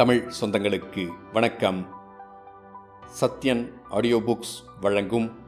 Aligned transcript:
தமிழ் 0.00 0.32
சொந்தங்களுக்கு 0.40 1.10
வணக்கம். 1.32 1.88
Sathyan 3.20 3.72
audio 3.90 4.18
books 4.18 4.64
வழங்கும் 4.80 5.38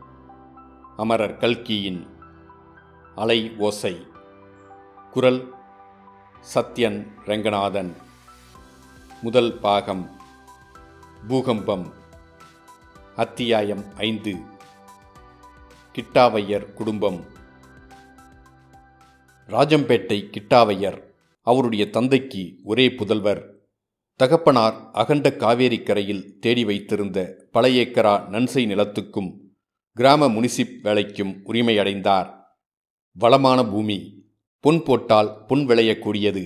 அமரர் 0.96 1.36
கல்கியின் 1.36 2.06
அலை 3.14 3.54
ஓசை. 3.58 4.06
குரல் 5.10 5.54
சத்யன் 6.54 7.06
ரங்கநாதன். 7.24 7.96
முதல் 9.22 9.58
பாகம் 9.58 10.10
பூகம்பம். 11.28 11.92
அத்தியாயம் 13.16 13.84
ஐந்து. 13.96 14.36
கிட்டாவையர் 15.92 16.72
குடும்பம். 16.72 17.24
ராஜம்பேட்டை 19.48 20.30
கிட்டாவையர் 20.30 21.02
அவருடைய 21.42 21.90
தந்தைக்கு 21.90 22.58
ஒரே 22.64 22.88
புதல்வர். 22.88 23.51
தகப்பனார் 24.20 24.90
அகண்ட 24.92 25.36
காவேரிக்கரையில் 25.38 26.38
தேடி 26.38 26.64
வைத்திருந்த 26.64 27.46
பல 27.52 27.68
ஏக்கரா 27.68 28.14
நன்சை 28.30 28.66
நிலத்துக்கும் 28.66 29.30
கிராம 29.92 30.28
முனிசிப் 30.28 30.74
வேலைக்கும் 30.84 31.32
உரிமையடைந்தார் 31.44 32.28
வளமான 33.16 33.64
பூமி 33.64 34.24
பொன் 34.60 34.82
போட்டால் 34.82 35.46
பொன் 35.46 35.66
விளையக்கூடியது. 35.66 36.44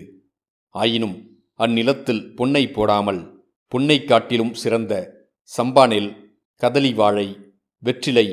ஆயினும் 0.75 1.17
அந்நிலத்தில் 1.59 2.35
பொன்னை 2.37 2.73
போடாமல் 2.73 3.21
பொன்னை 3.73 4.05
காட்டிலும் 4.05 4.55
சிறந்த 4.55 4.95
சம்பானில் 5.59 6.11
கதலி 6.63 6.95
வாழை 6.95 7.27
வெற்றிலை 7.83 8.27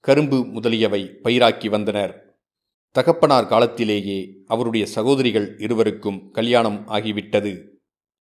கரும்பு 0.00 0.44
முதலியவை 0.46 1.02
பயிராக்கி 1.22 1.68
வந்தனர். 1.68 2.14
தகப்பனார் 2.90 3.46
காலத்திலேயே 3.46 4.18
அவருடைய 4.46 4.86
சகோதரிகள் 4.86 5.48
இருவருக்கும் 5.58 6.30
கல்யாணம் 6.30 6.88
ஆகிவிட்டது. 6.88 7.52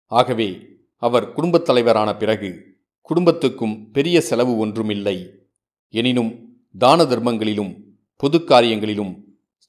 ஆகவே 0.06 0.66
அவர் 0.96 1.32
குடும்பத் 1.32 1.64
தலைவரான 1.64 2.16
பிறகு 2.16 2.76
குடும்பத்துக்கும் 3.00 3.90
பெரிய 3.90 4.20
செலவு 4.20 4.56
ஒன்றுமில்லை. 4.56 5.34
எனினும் 5.88 6.56
தான 6.78 7.02
தர்மங்களிலும் 7.02 7.76
பொது 8.16 8.38
காரியங்களிலும் 8.38 9.22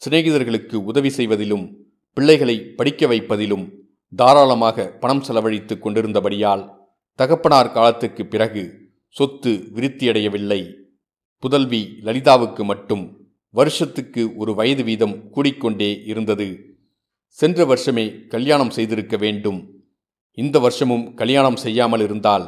சிநேகிதர்களுக்கு 0.06 0.76
உதவி 0.76 1.10
செய்வதிலும் 1.10 1.78
பிள்ளைகளை 2.14 2.60
படிக்க 2.60 3.08
வைப்பதிலும் 3.08 3.72
தாராளமாக 4.16 4.98
பணம் 5.00 5.24
செலவழித்துக் 5.24 5.88
கொண்டிருந்தபடியால் 5.88 6.70
தகப்பனார் 7.16 7.72
காலத்துக்கு 7.72 8.26
பிறகு 8.26 8.90
சொத்து 9.08 9.52
விருத்தியடையவில்லை. 9.52 10.74
புதல்வி 11.40 12.00
லலிதாவுக்கு 12.04 12.64
மட்டும் 12.64 13.18
வருஷத்துக்கு 13.50 14.36
ஒரு 14.36 14.56
வயது 14.56 14.84
வீதம் 14.84 15.34
கூடிக்கொண்டே 15.36 16.04
இருந்தது. 16.06 16.78
சென்ற 17.28 17.66
வருஷமே 17.66 18.28
கல்யாணம் 18.28 18.70
செய்திருக்க 18.70 19.18
வேண்டும். 19.18 19.75
இந்த 20.38 20.60
வருஷமும் 20.60 21.14
கல்யாணம் 21.14 21.56
செய்யாமல் 21.56 22.00
இருந்தால் 22.00 22.46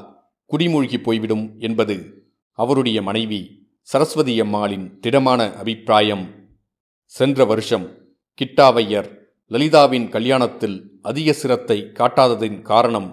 குடிமூழ்கி 0.51 0.97
போய்விடும் 0.97 1.55
என்பது 1.59 1.95
அவருடைய 2.51 3.01
மனைவி 3.01 3.41
சரஸ்வதி 3.81 4.39
அம்மாளின் 4.39 4.99
திடமான 4.99 5.55
அபிப்பிராயம். 5.55 6.25
சென்ற 7.05 7.45
வருஷம் 7.45 7.85
கிட்டாவையர் 8.41 9.09
லலிதாவின் 9.51 10.07
கல்யாணத்தில் 10.09 10.83
அதிக 11.01 11.33
சிரத்தை 11.33 11.77
காட்டாததின் 11.93 12.61
காரணம் 12.61 13.09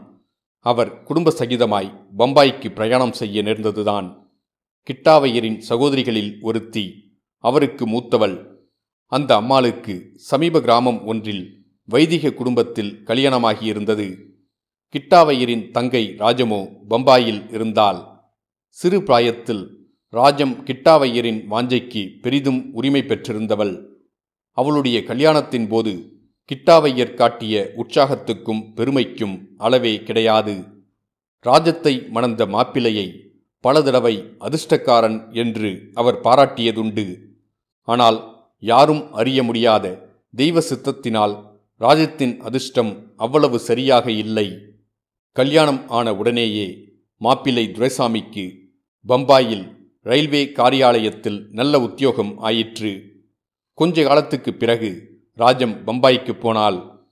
அவர் 0.59 1.03
குடும்ப 1.03 1.35
சகிதமாய் 1.39 1.95
பம்பாய்க்கு 2.19 2.69
பிரயாணம் 2.75 3.13
செய்ய 3.13 3.43
நேர்ந்ததுதான். 3.43 4.09
கிட்டாவையரின் 4.89 5.59
சகோதரிகளில் 5.59 6.33
ஒருத்தி 6.41 6.87
அவருக்கு 7.45 7.87
மூத்தவள். 7.87 8.37
அந்த 9.13 9.31
அம்மாளுக்கு 9.37 9.95
சமீப 10.17 10.61
கிராமம் 10.61 11.05
ஒன்றில் 11.05 11.45
வைதிக 11.89 12.31
குடும்பத்தில் 12.31 12.93
கல்யாணமாகியிருந்தது. 13.07 14.09
கிட்டாவையரின் 14.95 15.63
தங்கை 15.71 16.03
ராஜமோ 16.19 16.59
பம்பாயில் 16.91 17.41
இருந்தால் 17.55 18.01
சிறு 18.79 18.99
பிராயத்தில் 19.03 19.63
ராஜம் 20.13 20.53
கிட்டாவையரின் 20.67 21.41
வாஞ்சைக்கு 21.53 22.03
பெரிதும் 22.25 22.61
உரிமை 22.73 23.03
பெற்றிருந்தவள். 23.03 23.73
அவளுடைய 24.59 24.99
கல்யாணத்தின் 25.01 25.67
போது 25.69 25.93
கிட்டாவையர் 26.51 27.15
காட்டிய 27.15 27.55
உற்சாகத்துக்கும் 27.77 28.63
பெருமைக்கும் 28.75 29.35
அளவே 29.59 29.95
கிடையாது. 30.03 30.55
ராஜத்தை 31.41 31.95
மணந்த 32.17 32.47
மாப்பிளையை 32.47 33.07
பல 33.61 33.83
தடவை 33.83 34.15
அதிர்ஷ்டக்காரன் 34.39 35.19
என்று 35.33 35.71
அவர் 35.95 36.21
பாராட்டியதுண்டு. 36.21 37.07
ஆனால் 37.89 38.21
யாரும் 38.63 39.03
அறிய 39.13 39.43
முடியாத 39.43 39.85
தெய்வ 40.35 40.63
சித்தத்தினால் 40.71 41.35
ராஜத்தின் 41.81 42.37
அதிர்ஷ்டம் 42.41 42.95
அவ்வளவு 43.17 43.59
சரியாக 43.59 44.07
இல்லை. 44.25 44.47
கல்யாணம் 45.37 45.89
ஆன 45.89 46.15
உடனேயே 46.15 46.89
மாப்பிள்ளை 47.19 47.69
துரைசாமிக்கு 47.69 48.59
பம்பாயில் 49.09 49.77
ரயில்வே 50.01 50.45
காரியாலயத்தில் 50.45 51.47
நல்ல 51.51 51.81
உத்தியோகம் 51.81 52.39
ஆயிற்று. 52.39 53.03
கொஞ்ச 53.75 54.05
காலத்துக்கு 54.05 54.55
பிறகு 54.55 55.21
ராஜம் 55.33 55.87
பம்பாய்க்கு 55.87 56.33
போனால் 56.33 57.07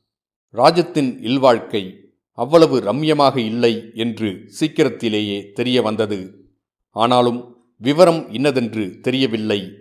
ராஜத்தின் 0.50 1.20
இல்வாழ்க்கை 1.22 1.96
அவ்வளவு 2.32 2.80
ரம்யமாக 2.80 3.36
இல்லை 3.36 3.90
என்று 3.94 4.42
சீக்கிரத்திலேயே 4.46 5.50
தெரிய 5.52 5.82
வந்தது. 5.82 6.48
ஆனாலும் 6.90 7.56
விவரம் 7.76 8.32
இன்னதென்று 8.32 9.00
தெரியவில்லை. 9.00 9.72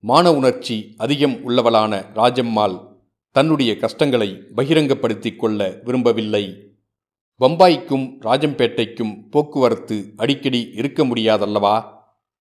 மான 0.00 0.34
உணர்ச்சி 0.34 0.94
அதிகம் 0.96 1.48
உள்ளவளான 1.48 2.04
ராஜம்மாள் 2.14 2.86
தன்னுடைய 3.30 3.76
கஷ்டங்களை 3.76 4.42
பகிரங்கப்படுத்திக் 4.56 5.36
கொள்ள 5.36 5.80
விரும்பவில்லை. 5.84 6.69
பம்பாய்க்கும் 7.40 8.18
ராஜம்பேட்டைக்கும் 8.20 9.28
போக்குவரத்து 9.30 10.12
அடிக்கடி 10.16 10.70
இருக்க 10.72 11.06
முடியாதல்லவா? 11.06 11.84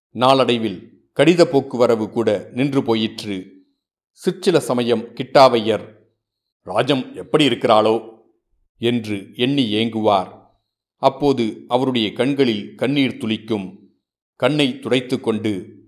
நாளடைவில் 0.10 1.08
கடித 1.20 1.46
போக்குவரவு 1.46 2.10
கூட 2.10 2.50
நின்று 2.52 2.84
போயிற்று. 2.84 3.64
சிற்சில 4.12 4.60
சமயம் 4.60 5.02
கிட்டாவையர் 5.02 5.96
ராஜம் 6.62 7.16
எப்படி 7.16 7.48
இருக்கிறாளோ? 7.48 8.18
என்று 8.78 9.30
எண்ணி 9.34 9.74
ஏங்குவார். 9.74 10.42
அப்போது 10.96 11.64
அவருடைய 11.68 12.14
கண்களில் 12.14 12.76
கண்ணீர் 12.76 13.18
துளிக்கும். 13.18 13.80
கண்ணை 14.36 14.80
துடைத்து 14.80 15.20
கொண்டு 15.20 15.84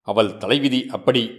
அவள் 0.00 0.36
தலைவிதி 0.36 0.86
அப்படி? 0.86 1.30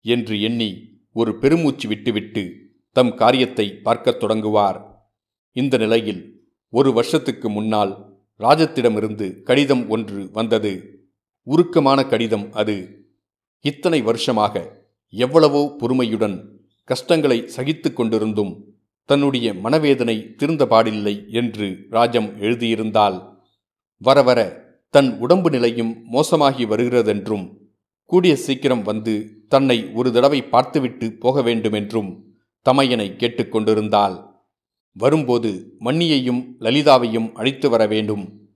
என்று 0.00 0.42
எண்ணி 0.42 1.00
ஒரு 1.12 1.38
பெருமூச்சு 1.38 1.88
விட்டுவிட்டு 1.88 2.70
தம் 2.92 3.14
காரியத்தை 3.14 3.74
பார்க்கத் 3.74 4.20
தொடங்குவார். 4.20 5.08
இந்த 5.52 5.76
நிலையில் 5.76 6.35
ஒரு 6.76 6.90
வருஷத்துக்கு 6.92 7.48
முன்னால் 7.50 7.92
ராஜத்திடமிருந்து 8.40 9.26
கடிதம் 9.42 9.84
ஒன்று 9.88 10.20
வந்தது. 10.32 10.72
உருக்கமான 11.46 11.98
கடிதம் 12.06 12.46
அது. 12.52 12.76
இத்தனை 13.64 14.00
வருஷமாக 14.02 14.54
எவ்வளவோ 15.12 15.62
பொறுமையுடன் 15.80 16.36
கஷ்டங்களை 16.88 17.38
சகித்து 17.46 17.88
கொண்டிருந்தும் 17.92 18.52
தன்னுடைய 19.08 19.46
மனவேதனை 19.54 20.16
திருந்த 20.36 20.62
பாடில்லை 20.66 21.14
என்று 21.30 21.66
ராஜம் 21.90 22.28
எழுதியிருந்தால் 22.40 23.16
வர 24.02 24.22
வர 24.22 24.40
தன் 24.94 25.10
உடம்பு 25.18 25.50
நிலையும் 25.50 25.92
மோசமாகி 26.12 26.64
வருகிறதென்றும் 26.66 27.46
கூடிய 28.10 28.34
சீக்கிரம் 28.36 28.82
வந்து 28.82 29.14
தன்னை 29.48 29.78
ஒரு 29.94 30.08
தடவை 30.12 30.40
பார்த்துவிட்டு 30.44 31.06
போக 31.18 31.42
வேண்டுமென்றும் 31.42 32.10
தமையனை 32.66 33.08
கேட்டுக்கொண்டிருந்தாள் 33.16 34.16
வரும்போது 34.96 35.76
மன்னியையும் 35.80 36.54
லலிதாவையும் 36.58 37.32
அழைத்து 37.32 37.68
வர 37.68 37.86
வேண்டும். 37.86 38.48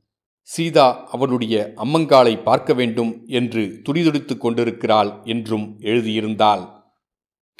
சீதா 0.43 1.09
அவளுடைய 1.11 1.73
அம்மங்காலை 1.77 2.43
பார்க்க 2.43 2.75
வேண்டும் 2.75 3.23
என்று 3.27 3.81
துடிதுடித்து 3.83 4.39
கொண்டிருக்கிறாள் 4.39 5.21
என்றும் 5.25 5.79
எழுதியிருந்தாள். 5.81 6.69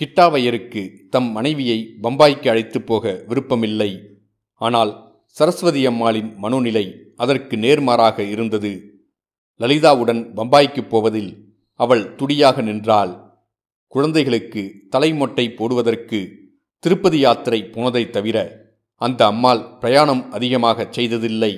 கிட்டாவையருக்கு 0.03 1.09
தம் 1.09 1.31
மனைவியை 1.33 1.95
பம்பாய்க்கு 2.03 2.49
அழைத்துப் 2.49 2.87
போக 2.87 3.25
விருப்பமில்லை. 3.27 4.01
ஆனால் 4.55 5.13
சரஸ்வதி 5.25 5.87
அம்மாளின் 5.87 6.35
மனோநிலை 6.43 6.95
அதற்கு 7.17 7.57
நேர்மாறாக 7.57 8.19
இருந்தது. 8.19 9.03
லலிதாவுடன் 9.61 10.23
பம்பாய்க்கு 10.37 10.89
போவதில் 10.89 11.55
அவள் 11.75 12.15
துடியாக 12.15 12.63
நின்றாள். 12.63 13.13
குழந்தைகளுக்கு 13.87 14.87
தலைமொட்டை 14.97 15.51
போடுவதற்கு 15.51 16.39
திருப்பதி 16.79 17.19
யாத்திரை 17.19 17.63
போனதைத் 17.63 18.11
தவிர 18.11 18.69
அந்த 19.01 19.27
அம்மாள் 19.27 19.63
பிரயாணம் 19.79 20.31
அதிகமாக 20.31 20.87
செய்ததில்லை. 20.91 21.53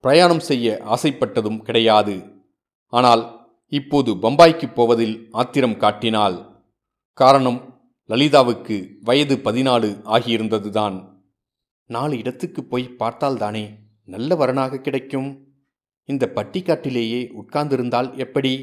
பிரயாணம் 0.00 0.40
செய்ய 0.40 0.82
ஆசைப்பட்டதும் 0.84 1.60
கிடையாது. 1.62 2.16
ஆனால் 2.88 3.22
இப்போது 3.68 4.10
பம்பாய்க்கு 4.14 4.66
போவதில் 4.74 5.28
ஆத்திரம் 5.30 5.76
காட்டினாள். 5.76 6.36
காரணம் 7.12 7.60
லலிதாவுக்கு 8.10 8.76
வயது 9.00 9.36
பதினாலு 9.36 9.90
ஆகியிருந்ததுதான். 10.04 10.96
நாலு 11.90 12.14
இடத்துக்கு 12.18 12.64
போய் 12.64 12.96
பார்த்தால்தானே 12.98 13.64
நல்ல 14.04 14.36
வரனாக 14.36 14.80
கிடைக்கும். 14.80 15.30
இந்த 16.08 16.24
பட்டிக்காட்டிலேயே 16.34 17.20
உட்கார்ந்திருந்தால் 17.40 18.16
எப்படி? 18.16 18.54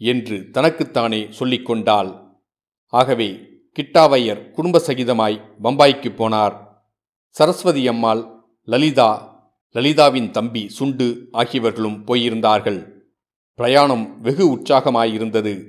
என்று 0.00 0.50
தனக்குத்தானே 0.50 1.22
சொல்லிக்கொண்டாள் 1.38 2.10
ஆகவே 2.92 3.30
கிட்டாவையர் 3.78 4.50
குடும்ப 4.50 4.82
சகிதமாய் 4.86 5.36
பம்பாய்க்கு 5.62 6.10
போனார். 6.20 6.56
சரஸ்வதி 7.30 7.88
அம்மாள் 7.88 8.26
லலிதா 8.64 9.10
லலிதாவின் 9.74 10.30
தம்பி 10.30 10.68
சுண்டு 10.68 11.28
ஆகியவர்களும் 11.32 12.04
போயிருந்தார்கள். 12.06 12.90
பிரயாணம் 13.54 14.20
வெகு 14.20 14.56
உற்சாகமாயிருந்தது. 14.56 15.66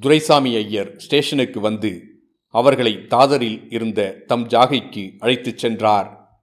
துரைசாமி 0.00 0.54
ஐயர் 0.54 0.96
ஸ்டேஷனுக்கு 0.96 1.60
வந்து 1.60 2.02
அவர்களை 2.48 3.06
தாதரில் 3.06 3.66
இருந்த 3.70 4.16
தம் 4.26 4.48
ஜாகைக்கு 4.48 5.16
அழைத்துச் 5.18 5.58
சென்றார். 5.58 6.40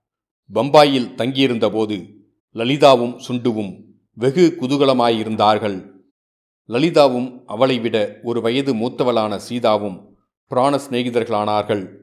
பம்பாயில் 0.54 1.08
தங்கியிருந்தபோது 1.16 2.14
லலிதாவும் 2.56 3.20
சுண்டுவும் 3.28 3.84
வெகு 4.14 4.58
குதூகலமாயிருந்தார்கள். 4.60 5.92
லலிதாவும் 6.66 7.44
அவளை 7.46 7.80
விட 7.80 8.20
ஒரு 8.24 8.42
வயது 8.42 8.76
மூத்தவளான 8.76 9.40
சீதாவும் 9.50 10.18
பிராண 10.48 10.80
சிநேகிதர்களானார்கள். 10.90 12.01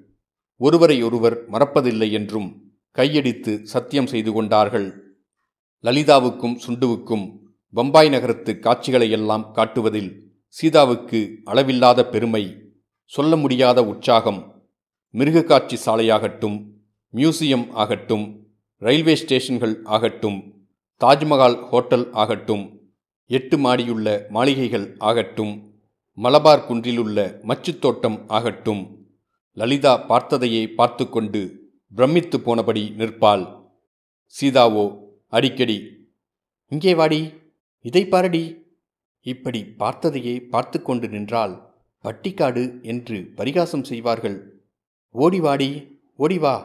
ஒருவரையொருவர் 0.60 1.44
மறப்பதில்லை 1.50 2.10
என்றும் 2.12 2.72
கையடித்து 2.90 3.66
சத்தியம் 3.66 4.06
செய்து 4.06 4.32
கொண்டார்கள். 4.32 5.16
லலிதாவுக்கும் 5.82 6.56
சுண்டுவுக்கும் 6.66 7.36
பம்பாய் 7.74 8.08
நகரத்து 8.08 8.52
காட்சிகளையெல்லாம் 8.52 9.52
காட்டுவதில் 9.52 10.30
சீதாவுக்கு 10.48 11.38
அளவில்லாத 11.44 12.08
பெருமை 12.08 12.74
சொல்ல 13.04 13.36
முடியாத 13.36 13.84
உற்சாகம் 13.84 14.66
மிருகக்காட்சி 15.12 15.76
சாலையாகட்டும் 15.86 16.66
மியூசியம் 17.14 17.70
ஆகட்டும் 17.72 18.46
ரயில்வே 18.78 19.14
ஸ்டேஷன்கள் 19.14 19.82
ஆகட்டும் 19.82 20.66
தாஜ்மஹால் 21.04 21.68
ஹோட்டல் 21.68 22.12
ஆகட்டும் 22.12 22.90
எட்டு 23.26 23.56
மாடியுள்ள 23.56 24.28
மாளிகைகள் 24.28 24.96
ஆகட்டும் 24.98 25.72
மலபார் 26.12 26.64
குன்றிலுள்ள 26.68 27.40
மச்சுத் 27.42 27.78
தோட்டம் 27.78 28.28
ஆகட்டும் 28.28 28.97
லலிதா 29.58 30.08
பார்த்ததையே 30.08 30.74
பார்த்து 30.74 31.08
கொண்டு 31.08 31.40
பிரமித்து 31.92 32.38
போனபடி 32.38 32.82
நிற்பாள். 32.94 33.44
சீதாவோ 34.34 34.84
அடிக்கடி. 35.26 35.78
இங்கே 36.68 36.94
வாடி. 36.94 37.20
இதை 37.80 38.02
பாரடி. 38.06 38.42
இப்படி 39.20 39.60
பார்த்ததையே 39.78 40.34
பார்த்து 40.48 40.82
கொண்டு 40.82 41.08
நின்றால் 41.08 41.54
பட்டிக்காடு 42.04 42.82
என்று 42.82 43.16
பரிகாசம் 43.34 43.84
செய்வார்கள். 43.84 44.38
ஓடி 45.10 45.40
வாடி 45.40 45.70
ஓடி 46.16 46.38
வா 46.38 46.56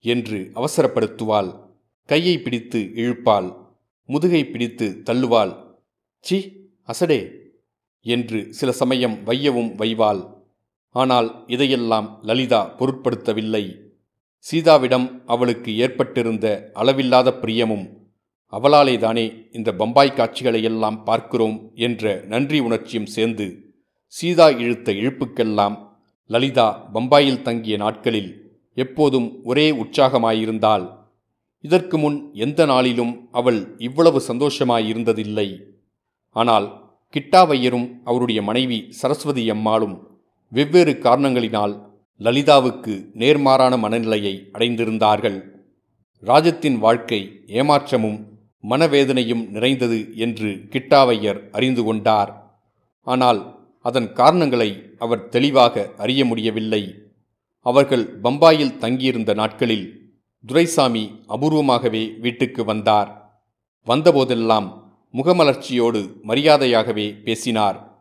என்று 0.00 0.38
அவசரப்படுத்துவாள். 0.54 1.50
கையை 2.04 2.36
பிடித்து 2.38 2.80
இழுப்பாள். 2.94 3.48
முதுகை 4.08 4.42
பிடித்து 4.46 4.86
தள்ளுவாள். 5.04 5.52
சி 6.18 6.38
அசடே 6.88 7.20
என்று 8.06 8.40
சில 8.52 8.72
சமயம் 8.72 9.16
வையவும் 9.26 9.72
வைவாள். 9.74 10.33
ஆனால் 10.94 11.28
இதையெல்லாம் 11.46 12.08
லலிதா 12.28 12.60
பொருட்படுத்தவில்லை. 12.78 13.64
சீதாவிடம் 14.46 15.06
அவளுக்கு 15.26 15.70
ஏற்பட்டிருந்த 15.84 16.46
அளவில்லாத 16.72 17.28
பிரியமும் 17.42 17.86
அவளாலேதானே 18.52 19.26
இந்த 19.52 19.70
பம்பாய் 19.80 20.16
காட்சிகளையெல்லாம் 20.16 20.98
பார்க்கிறோம் 21.04 21.56
என்ற 21.86 22.14
நன்றி 22.32 22.58
உணர்ச்சியும் 22.60 23.12
சேர்ந்து 23.14 23.46
சீதா 24.14 24.46
இழுத்த 24.62 24.88
இழுப்புக்கெல்லாம் 24.92 25.76
லலிதா 26.30 26.66
பம்பாயில் 26.94 27.42
தங்கிய 27.42 27.76
நாட்களில் 27.76 28.30
எப்போதும் 28.76 29.28
ஒரே 29.44 29.66
உற்சாகமாயிருந்தாள். 29.82 30.84
இதற்கு 31.64 31.96
முன் 31.98 32.16
எந்த 32.44 32.60
நாளிலும் 32.66 33.12
அவள் 33.32 33.60
இவ்வளவு 33.78 34.18
சந்தோஷமாயிருந்ததில்லை. 34.28 35.48
ஆனால் 36.36 36.66
கிட்டாவையரும் 37.14 37.88
அவருடைய 38.04 38.40
மனைவி 38.42 38.78
சரஸ்வதி 39.00 39.44
அம்மாளும் 39.50 39.96
வெவ்வேறு 40.48 40.92
காரணங்களினால் 40.92 41.82
லலிதாவுக்கு 42.18 43.06
நேர்மாறான 43.14 43.78
மனநிலையை 43.78 44.48
அடைந்திருந்தார்கள். 44.52 45.44
ராஜத்தின் 46.20 46.78
வாழ்க்கை 46.78 47.42
ஏமாற்றமும் 47.46 48.24
மனவேதனையும் 48.68 49.48
நிறைந்தது 49.48 50.16
என்று 50.16 50.66
கிட்டாவையர் 50.70 51.50
அறிந்து 51.50 51.84
கொண்டார். 51.84 52.60
ஆனால் 53.00 53.62
அதன் 53.80 54.12
காரணங்களை 54.12 54.94
அவர் 54.98 55.28
தெளிவாக 55.28 55.90
அறிய 55.96 56.24
முடியவில்லை. 56.24 56.94
அவர்கள் 57.60 58.20
பம்பாயில் 58.22 58.76
தங்கியிருந்த 58.76 59.34
நாட்களில் 59.34 60.12
துரைசாமி 60.46 61.20
அபூர்வமாகவே 61.28 62.20
வீட்டுக்கு 62.20 62.64
வந்தார். 62.64 63.40
வந்தபோதெல்லாம் 63.86 64.82
முகமலர்ச்சியோடு 65.14 66.20
மரியாதையாகவே 66.26 67.22
பேசினார். 67.22 67.93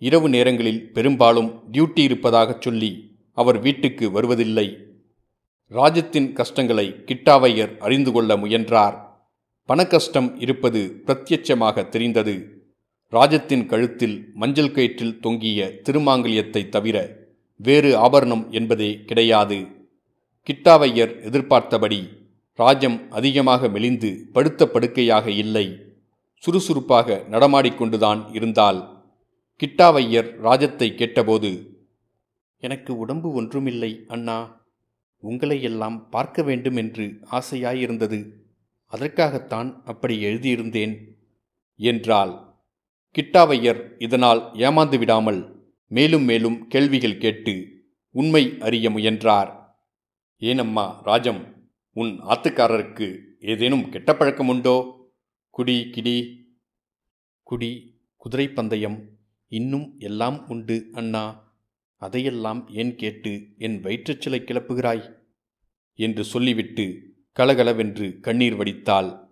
இரவு 0.00 0.28
நேரங்களில் 0.28 0.92
பெரும்பாலும் 0.92 1.62
டியூட்டி 1.72 1.98
இருப்பதாகச் 1.98 2.60
சொல்லி 2.60 3.16
அவர் 3.32 3.58
வீட்டுக்கு 3.58 4.10
வருவதில்லை. 4.10 4.76
ராஜத்தின் 5.66 6.32
கஷ்டங்களை 6.32 6.94
கிட்டாவையர் 7.06 7.76
அறிந்து 7.78 8.12
கொள்ள 8.12 8.36
முயன்றார். 8.36 9.22
பணக்கஷ்டம் 9.68 10.36
இருப்பது 10.38 11.02
பிரத்யட்சமாக 11.06 11.88
தெரிந்தது. 11.88 12.66
ராஜத்தின் 13.08 13.66
கழுத்தில் 13.66 14.30
மஞ்சள் 14.34 14.72
கயிற்றில் 14.72 15.20
தொங்கிய 15.20 15.80
திருமாங்கல்யத்தை 15.84 16.68
தவிர 16.68 17.16
வேறு 17.56 17.96
ஆபரணம் 17.96 18.50
என்பதே 18.50 19.00
கிடையாது. 19.06 19.66
கிட்டாவையர் 20.46 21.22
எதிர்பார்த்தபடி 21.22 22.08
ராஜம் 22.54 23.10
அதிகமாக 23.10 23.68
மெலிந்து 23.68 24.28
படுத்த 24.32 24.66
படுக்கையாக 24.66 25.30
இல்லை. 25.30 25.78
சுறுசுறுப்பாக 26.36 27.24
நடமாடிக்கொண்டுதான் 27.30 28.34
இருந்தால் 28.34 28.97
கிட்டாவையர் 29.62 30.36
ராஜத்தை 30.36 30.94
கேட்டபோது 30.94 31.76
எனக்கு 32.56 32.96
உடம்பு 32.96 33.32
ஒன்றுமில்லை 33.32 34.04
அண்ணா. 34.08 34.66
உங்களையெல்லாம் 35.22 36.08
பார்க்க 36.10 36.42
வேண்டும் 36.42 36.76
என்று 36.76 37.20
ஆசையாயிருந்தது. 37.30 38.32
அதற்காகத்தான் 38.86 39.82
அப்படி 39.84 40.24
எழுதியிருந்தேன் 40.24 40.94
என்றாள். 41.76 42.56
கிட்டாவையர் 43.14 44.02
இதனால் 44.02 44.38
ஏமாந்து 44.38 44.98
விடாமல் 44.98 45.70
மேலும் 45.86 46.22
மேலும் 46.22 46.68
கேள்விகள் 46.68 47.18
கேட்டு 47.18 47.66
உண்மை 48.10 48.56
அறிய 48.60 48.90
முயன்றார். 48.90 49.52
ஏனம்மா 50.42 51.00
ராஜம் 51.04 51.70
உன் 51.92 52.20
ஆத்துக்காரருக்கு 52.22 53.20
ஏதேனும் 53.40 53.88
கெட்ட 53.88 54.16
பழக்கம் 54.16 54.48
உண்டோ? 54.48 54.76
குடி 55.50 55.90
கிடி. 55.96 56.18
குடி 57.42 58.00
குதிரை 58.16 58.48
பந்தயம் 58.48 59.16
இன்னும் 59.48 59.94
எல்லாம் 59.98 60.48
உண்டு 60.48 60.86
அண்ணா. 60.92 61.46
அதையெல்லாம் 61.96 62.68
ஏன் 62.70 62.94
கேட்டு 62.94 63.46
என் 63.58 63.82
வயிற்றுச்சிலை 63.82 64.40
கிளப்புகிறாய்? 64.44 65.16
என்று 65.94 66.24
சொல்லிவிட்டு 66.24 66.98
கலகலவென்று 67.32 68.20
கண்ணீர் 68.20 68.56
வடித்தாள். 68.56 69.26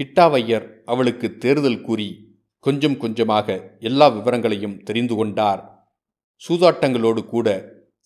கிட்டாவையர் 0.00 0.74
அவளுக்கு 0.84 1.38
தேர்தல் 1.38 1.80
கூறி 1.80 2.38
கொஞ்சம் 2.58 2.96
கொஞ்சமாக 2.96 3.76
எல்லா 3.80 4.08
விவரங்களையும் 4.08 4.82
தெரிந்து 4.82 5.14
கொண்டார். 5.14 5.88
சூதாட்டங்களோடு 6.48 7.26
கூட 7.26 7.48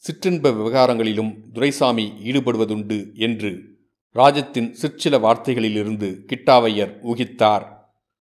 சிற்றின்ப 0.05 0.51
விவகாரங்களிலும் 0.53 1.53
துரைசாமி 1.53 2.13
ஈடுபடுவதுண்டு 2.25 3.15
என்று 3.15 3.77
ராஜத்தின் 4.11 4.73
சிற்சில 4.73 5.19
வார்த்தைகளிலிருந்து 5.19 6.09
கிட்டாவையர் 6.33 6.93
ஊகித்தார். 7.03 7.67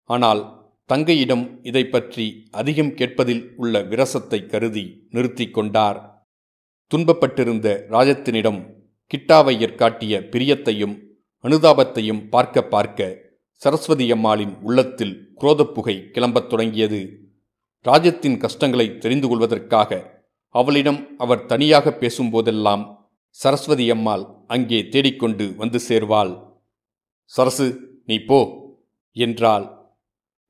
ஆனால் 0.03 0.66
தங்கையிடம் 0.91 1.45
இதை 1.63 1.83
பற்றி 1.85 2.25
அதிகம் 2.51 2.93
கேட்பதில் 2.95 3.43
உள்ள 3.57 3.81
விரசத்தை 3.83 4.39
கருதி 4.47 4.85
நிறுத்தி 5.11 5.47
கொண்டார். 5.51 5.99
துன்பப்பட்டிருந்த 6.91 7.69
ராஜத்தினிடம் 7.95 8.61
கிட்டாவையர் 9.11 9.79
காட்டிய 9.81 10.21
பிரியத்தையும் 10.33 10.95
அனுதாபத்தையும் 11.45 12.23
பார்க்க 12.29 12.63
பார்க்க 12.75 13.09
சரஸ்வதி 13.63 14.07
அம்மாளின் 14.17 14.55
உள்ளத்தில் 14.63 15.15
குரோதப்புகை 15.41 15.97
கிளம்பத் 16.15 16.49
தொடங்கியது. 16.51 17.01
ராஜத்தின் 17.85 18.39
கஷ்டங்களை 18.45 18.87
தெரிந்து 18.99 19.29
கொள்வதற்காக 19.29 19.91
அவளிடம் 20.55 21.01
அவர் 21.19 21.47
தனியாக 21.47 21.93
பேசும்போதெல்லாம் 22.03 22.85
சரஸ்வதி 23.37 23.87
அம்மாள் 23.91 24.25
அங்கே 24.47 24.81
தேடிக்கொண்டு 24.93 25.47
வந்து 25.57 25.81
சேர்வாள். 25.89 26.33
சரசு 27.33 27.67
நீ 28.09 28.19
போ 28.29 28.41
என்றாள். 29.17 29.67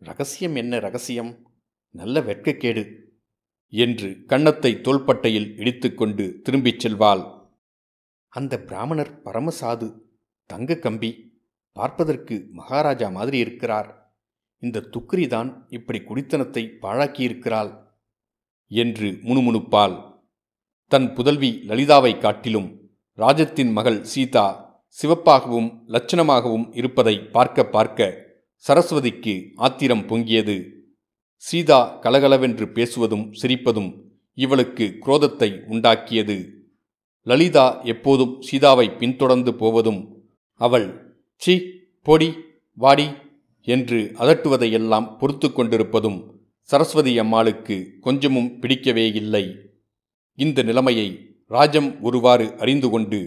ரகசியம் 0.02 0.54
என்ன 0.54 0.78
ரகசியம்? 0.78 1.30
நல்ல 1.90 2.20
வெட்கக்கேடு 2.20 2.82
என்று 3.72 4.08
கன்னத்தை 4.26 4.80
தோள்பட்டையில் 4.80 5.48
இடித்துக்கொண்டு 5.56 6.40
திரும்பிச் 6.42 6.86
செல்வாள். 6.86 7.22
அந்த 8.28 8.60
பிராமணர் 8.60 9.22
பரமசாது 9.22 9.86
தங்க 10.50 10.76
கம்பி 10.76 11.10
பார்ப்பதற்கு 11.72 12.48
மகாராஜா 12.52 13.08
மாதிரி 13.08 13.38
இருக்கிறார். 13.38 13.88
இந்த 14.62 14.84
துக்ரிதான் 14.90 15.50
இப்படி 15.68 15.98
குடித்தனத்தை 15.98 16.62
பாழாக்கியிருக்கிறாள் 16.82 17.72
என்று 18.70 19.08
முணுமுணுப்பாள். 19.10 19.96
தன் 20.92 21.08
புதல்வி 21.14 21.50
லலிதாவை 21.68 22.18
காட்டிலும் 22.18 22.68
ராஜத்தின் 23.18 23.72
மகள் 23.72 24.04
சீதா 24.04 24.46
சிவப்பாகவும் 24.96 25.70
லட்சணமாகவும் 25.86 26.66
இருப்பதை 26.72 27.18
பார்க்க 27.18 27.64
பார்க்க 27.66 28.25
சரஸ்வதிக்கு 28.66 29.52
ஆத்திரம் 29.56 30.02
பொங்கியது. 30.08 30.56
சீதா 31.36 31.98
கலகலவென்று 31.98 32.66
பேசுவதும் 32.66 33.26
சிரிப்பதும் 33.42 33.90
இவளுக்கு 34.34 34.86
குரோதத்தை 35.04 35.50
உண்டாக்கியது. 35.68 36.36
லலிதா 37.22 37.82
எப்போதும் 37.82 38.40
சீதாவை 38.40 38.90
பின்தொடர்ந்து 38.90 39.54
போவதும் 39.54 40.00
அவள் 40.54 40.88
சி 41.34 41.54
பொடி 42.02 42.30
வாடி 42.72 43.08
என்று 43.62 44.12
அதட்டுவதையெல்லாம் 44.18 45.18
பொறுத்து 45.18 45.52
கொண்டிருப்பதும் 45.52 46.18
சரஸ்வதி 46.62 47.18
அம்மாளுக்கு 47.18 47.76
கொஞ்சமும் 48.00 48.58
பிடிக்கவே 48.58 49.06
இல்லை. 49.12 49.44
இந்த 50.34 50.62
நிலைமையை 50.62 51.08
ராஜம் 51.50 52.00
ஒருவாறு 52.00 52.46
அறிந்து 52.58 52.90
கொண்டு 52.90 53.20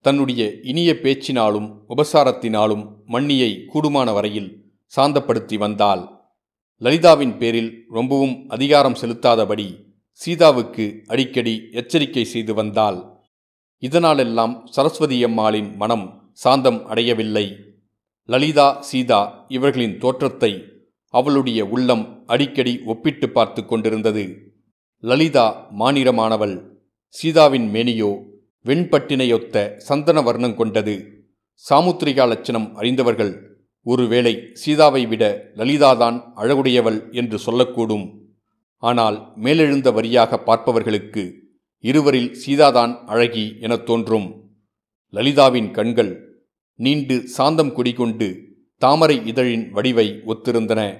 தன்னுடைய 0.00 0.42
இனிய 0.62 0.92
பேச்சினாலும் 1.02 1.68
உபசாரத்தினாலும் 1.88 2.84
மண்ணியை 3.06 3.52
கூடுமான 3.74 4.12
வரையில் 4.12 4.50
சாந்தப்படுத்தி 4.92 5.56
வந்தாள். 5.58 6.02
லலிதாவின் 6.82 7.34
பேரில் 7.40 7.70
ரொம்பவும் 7.88 8.34
அதிகாரம் 8.48 8.96
செலுத்தாதபடி 9.00 9.66
சீதாவுக்கு 10.20 10.84
அடிக்கடி 11.06 11.54
எச்சரிக்கை 11.70 12.24
செய்து 12.24 12.54
வந்தாள். 12.54 12.98
இதனாலெல்லாம் 13.82 14.54
சரஸ்வதி 14.64 15.18
அம்மாளின் 15.24 15.70
மனம் 15.76 16.04
சாந்தம் 16.32 16.80
அடையவில்லை. 16.86 17.46
லலிதா 18.28 18.66
சீதா 18.80 19.20
இவர்களின் 19.48 19.96
தோற்றத்தை 19.98 20.52
அவளுடைய 21.14 21.60
உள்ளம் 21.64 22.04
அடிக்கடி 22.26 22.74
ஒப்பிட்டு 22.84 23.28
பார்த்து 23.30 23.62
கொண்டிருந்தது. 23.64 24.24
லலிதா 25.02 25.46
மானிரமானவள் 25.78 26.56
சீதாவின் 27.16 27.66
மேனியோ 27.74 28.10
வெண்பட்டினையொத்த 28.64 29.56
சந்தன 29.88 30.18
வர்ணம் 30.22 30.58
கொண்டது. 30.60 30.94
சாமுத்திரிகா 31.64 32.26
லட்சணம் 32.28 32.68
அறிந்தவர்கள் 32.76 33.32
ஒருவேளை 33.82 34.48
சீதாவை 34.52 35.06
விட 35.06 35.50
லலிதாதான் 35.56 36.22
அழகுடையவள் 36.36 37.12
என்று 37.12 37.38
சொல்லக்கூடும். 37.46 38.18
ஆனால் 38.78 39.32
மேலெழுந்த 39.36 39.90
வரியாக 39.92 40.36
பார்ப்பவர்களுக்கு 40.36 41.34
இருவரில் 41.78 42.36
சீதாதான் 42.46 43.04
அழகி 43.04 43.56
எனத் 43.60 43.86
தோன்றும். 43.86 44.50
லலிதாவின் 45.10 45.70
கண்கள் 45.70 46.42
நீண்டு 46.74 47.28
சாந்தம் 47.28 47.72
குடிகொண்டு 47.72 48.56
தாமரை 48.78 49.26
இதழின் 49.26 49.70
வடிவை 49.70 50.20
ஒத்திருந்தன. 50.26 50.98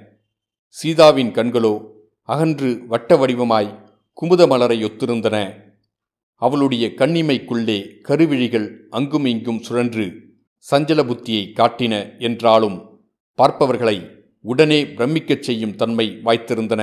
சீதாவின் 0.69 1.33
கண்களோ 1.33 1.87
அகன்று 2.23 2.87
வட்ட 2.87 3.17
வடிவமாய் 3.17 3.79
குமுத 4.23 4.47
மலரை 4.47 4.85
ஒத்திருந்தன. 4.85 5.53
அவளுடைய 6.35 6.93
கண்ணிமைக்குள்ளே 6.97 7.85
கருவிழிகள் 8.09 8.77
அங்குமிங்கும் 8.91 9.63
சுழன்று 9.63 10.32
சஞ்சல 10.71 11.01
புத்தியை 11.05 11.45
காட்டின 11.59 12.19
என்றாலும் 12.19 13.01
பார்ப்பவர்களை 13.39 13.97
உடனே 14.41 14.85
பிரமிக்கச் 14.85 15.43
செய்யும் 15.43 15.77
தன்மை 15.77 16.07
வாய்த்திருந்தன. 16.25 16.83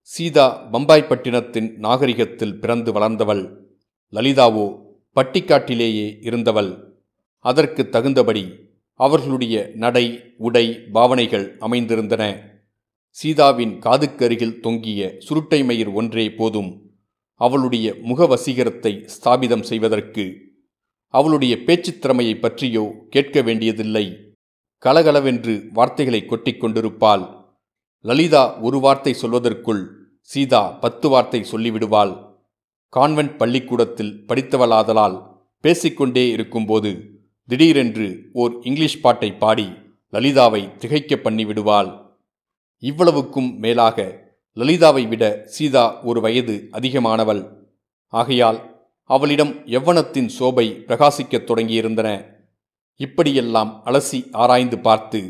சீதா 0.00 0.70
பம்பாய்ப்பட்டினத்தின் 0.72 1.76
நாகரிகத்தில் 1.76 2.58
பிறந்து 2.60 2.92
வளர்ந்தவள். 2.92 3.42
லலிதாவோ 4.12 4.66
பட்டிக்காட்டிலேயே 5.16 6.18
இருந்தவள். 6.20 6.70
அதற்கு 7.38 7.88
தகுந்தபடி 7.88 8.44
அவர்களுடைய 8.94 9.70
நடை 9.74 10.34
உடை 10.36 10.66
பாவனைகள் 10.92 11.56
அமைந்திருந்தன. 11.60 12.22
சீதாவின் 13.08 13.74
காதுக்கருகில் 13.80 14.60
தொங்கிய 14.60 15.14
சுருட்டை 15.18 15.64
மயிர் 15.64 15.88
ஒன்றே 15.88 16.30
போதும். 16.30 16.70
அவளுடைய 17.34 17.94
முகவசீகரத்தை 18.04 19.08
ஸ்தாபிதம் 19.14 19.62
செய்வதற்கு 19.62 20.24
அவளுடைய 21.08 21.64
பேச்சுத் 21.64 22.00
திறமையை 22.00 22.36
பற்றியோ 22.36 23.06
கேட்க 23.10 23.42
வேண்டியதில்லை. 23.42 24.34
கலகலவென்று 24.78 25.68
வார்த்தைகளை 25.72 26.24
கொட்டிக் 26.24 26.60
கொண்டிருப்பாள். 26.60 27.28
லலிதா 28.00 28.58
ஒரு 28.58 28.78
வார்த்தை 28.78 29.14
சொல்வதற்குள் 29.22 29.86
சீதா 30.20 30.70
பத்து 30.70 31.08
வார்த்தை 31.08 31.44
சொல்லிவிடுவாள். 31.50 32.36
கான்வென்ட் 32.88 33.38
பள்ளிக்கூடத்தில் 33.38 34.24
படித்தவளாதலால் 34.28 35.26
பேசிக்கொண்டே 35.60 36.28
இருக்கும்போது 36.28 37.20
திடீரென்று 37.46 38.28
ஓர் 38.32 38.58
இங்கிலீஷ் 38.60 39.00
பாட்டை 39.00 39.32
பாடி 39.32 39.68
லலிதாவை 40.12 40.76
திகைக்க 40.76 41.14
பண்ணிவிடுவாள். 41.14 42.06
இவ்வளவுக்கும் 42.78 43.58
மேலாக 43.58 44.26
லலிதாவை 44.56 45.08
விட 45.08 45.42
சீதா 45.44 46.02
ஒரு 46.02 46.20
வயது 46.20 46.68
அதிகமானவள். 46.72 47.48
ஆகையால் 48.08 48.77
அவளிடம் 49.08 49.52
எவ்வனத்தின் 49.66 50.30
சோபை 50.38 50.66
பிரகாசிக்கத் 50.86 51.48
தொடங்கியிருந்தன. 51.50 52.08
இப்படியெல்லாம் 52.96 53.82
அலசி 53.84 54.28
ஆராய்ந்து 54.32 54.78
பார்த்து 54.78 55.20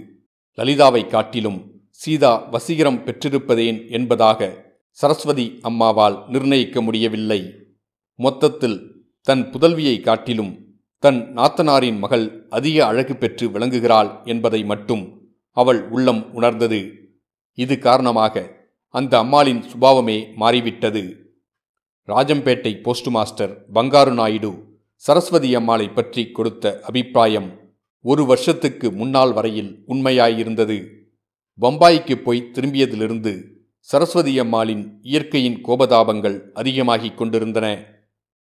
லலிதாவை 0.59 1.07
காட்டிலும் 1.07 1.59
சீதா 1.91 2.33
வசீகரம் 2.53 3.03
பெற்றிருப்பதேன் 3.05 3.91
என்பதாக 3.91 4.51
சரஸ்வதி 4.91 5.59
அம்மாவால் 5.63 6.17
நிர்ணயிக்க 6.29 6.81
முடியவில்லை. 6.81 7.41
மொத்தத்தில் 8.15 8.79
தன் 9.21 9.45
புதல்வியை 9.53 10.01
காட்டிலும் 10.01 10.53
தன் 10.99 11.21
நாத்தனாரின் 11.37 11.99
மகள் 11.99 12.47
அதிக 12.51 12.87
அழகு 12.87 13.17
பெற்று 13.17 13.49
விளங்குகிறாள் 13.49 14.11
என்பதை 14.25 14.65
மட்டும் 14.65 15.05
அவள் 15.57 15.89
உள்ளம் 15.89 16.33
உணர்ந்தது. 16.33 16.81
இது 17.59 17.79
காரணமாக 17.79 18.57
அந்த 18.95 19.19
அம்மாளின் 19.19 19.63
சுபாவமே 19.63 20.19
மாறிவிட்டது. 20.35 21.28
ராஜம்பேட்டை 22.09 22.71
போஸ்ட் 22.83 23.07
மாஸ்டர் 23.07 23.51
பங்காரு 23.75 24.13
நாயுடு 24.13 24.51
சரஸ்வதி 24.97 25.51
அம்மாளை 25.55 25.89
பற்றி 25.89 26.23
கொடுத்த 26.31 26.81
அபிப்பிராயம் 26.83 27.49
ஒரு 28.05 28.23
வருஷத்துக்கு 28.27 28.87
முன்னால் 28.93 29.33
வரையில் 29.33 29.85
உண்மையாயிருந்தது. 29.89 30.79
பம்பாய்க்கு 31.61 32.15
போய் 32.17 32.41
திரும்பியதிலிருந்து 32.55 33.33
சரஸ்வதி 33.89 34.35
அம்மாளின் 34.39 34.85
இயற்கையின் 35.03 35.61
கோபதாபங்கள் 35.67 36.39
அதிகமாகிக் 36.53 37.19
கொண்டிருந்தன. 37.19 37.67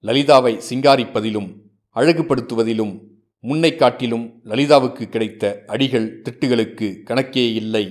லலிதாவை 0.03 0.53
சிங்காரிப்பதிலும் 0.69 1.49
அழகுபடுத்துவதிலும் 1.95 2.95
முன்னை 3.43 3.75
காட்டிலும் 3.75 4.27
லலிதாவுக்கு 4.43 5.05
கிடைத்த 5.05 5.63
அடிகள் 5.67 6.09
திட்டுகளுக்கு 6.21 6.89
கணக்கே 7.09 7.47
இல்லை. 7.53 7.85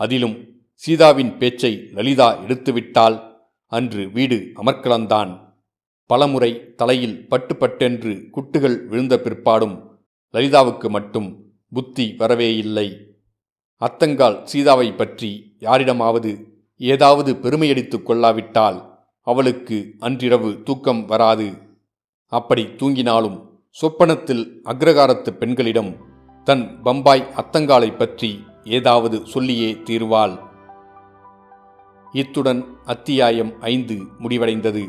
அதிலும் 0.00 0.36
சீதாவின் 0.82 1.38
பேச்சை 1.38 1.74
லலிதா 1.92 2.28
எடுத்துவிட்டால் 2.44 3.18
அன்று 3.72 4.10
வீடு 4.10 4.52
அமர்க்கலந்தான். 4.54 5.32
பலமுறை 6.06 6.74
தலையில் 6.74 7.28
பட்டு 7.28 7.56
பட்டென்று 7.56 8.30
குட்டுகள் 8.30 8.86
விழுந்த 8.86 9.20
பிற்பாடும் 9.20 9.98
லலிதாவுக்கு 10.34 10.88
மட்டும் 10.88 11.28
புத்தி 11.72 12.14
வரவே 12.18 12.56
இல்லை. 12.56 12.88
அத்தங்கால் 13.82 14.44
சீதாவை 14.44 14.92
பற்றி 14.92 15.56
யாரிடமாவது 15.60 16.32
ஏதாவது 16.76 17.32
பெருமையடித்துக் 17.32 18.02
கொள்ளாவிட்டால் 18.02 18.78
அவளுக்கு 19.20 19.94
அன்றிரவு 19.98 20.62
தூக்கம் 20.62 21.04
வராது. 21.04 21.48
அப்படி 22.26 22.64
தூங்கினாலும் 22.64 23.38
சொப்பனத்தில் 23.68 24.62
அக்ரகாரத்து 24.64 25.30
பெண்களிடம் 25.30 25.92
தன் 26.44 26.82
பம்பாய் 26.82 27.28
அத்தங்காலை 27.36 27.96
பற்றி 27.96 28.30
ஏதாவது 28.64 29.26
சொல்லியே 29.26 29.72
தீர்வாள். 29.72 30.34
இத்துடன் 32.16 32.64
அத்தியாயம் 32.84 33.60
ஐந்து 33.60 33.98
முடிவடைந்தது. 34.22 34.88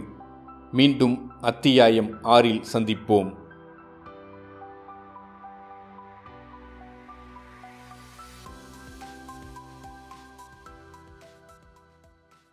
மீண்டும் 0.71 1.31
அத்தியாயம் 1.41 2.23
ஆறில் 2.23 2.63
சந்திப்போம். 2.73 3.33